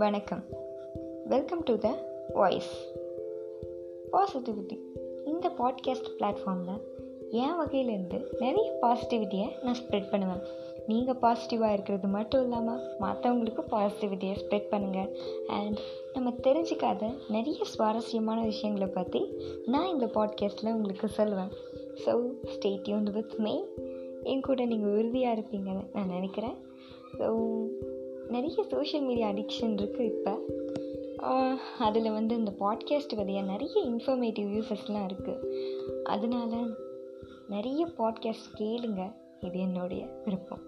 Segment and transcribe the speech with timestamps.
[0.00, 0.42] வணக்கம்.
[1.26, 1.88] Welcome to the
[2.34, 2.70] voice
[4.12, 4.76] positivity.
[5.24, 6.78] இந்த podcast பிளாட்ஃபார்மில்
[7.30, 10.42] என் வகையிலேருந்து நிறைய பாசிட்டிவிட்டியை நான் ஸ்ப்ரெட் பண்ணுவேன்.
[10.86, 15.10] நீங்கள் பாசிட்டிவாக இருக்கிறது மட்டும் இல்லாமல் மற்றவங்களுக்கு பாசிட்டிவிட்டியை ஸ்ப்ரெட் பண்ணுங்கள்
[15.58, 15.78] அண்ட்
[16.12, 19.22] நம்ம தெரிஞ்சிக்காத நிறைய சுவாரஸ்யமான விஷயங்களை பற்றி
[19.66, 21.52] நான் இந்த பாட்காஸ்ட்டில் உங்களுக்கு சொல்லுவேன்.
[22.04, 22.12] So
[22.54, 23.64] stay tuned with me
[24.22, 26.56] என் கூட நீங்கள் உறுதியாக இருப்பீங்கன்னு நான் நினைக்கிறேன்.
[27.18, 27.26] ஸோ
[28.32, 30.34] நிறைய சோஷியல் மீடியா அடிக்ஷன் இருக்குது இப்போ.
[31.78, 36.76] அதில் வந்து இந்த பாட்காஸ்ட் வழியாக நிறைய இன்ஃபர்மேட்டிவ் யூஸஸ்லாம் இருக்குது அதனால்
[37.48, 39.12] நிறைய பாட்காஸ்ட் கேளுங்க.
[39.40, 40.62] இது என்னுடைய விருப்பம்.